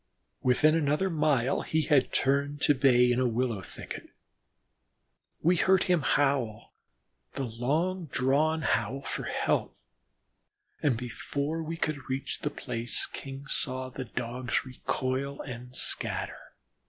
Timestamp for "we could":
11.61-12.09